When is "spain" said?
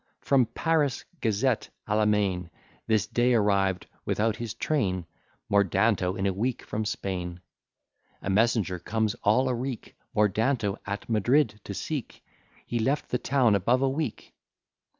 6.85-7.39